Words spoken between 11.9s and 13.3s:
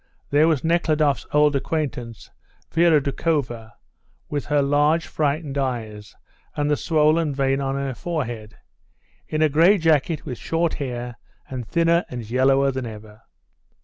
and yellower than ever..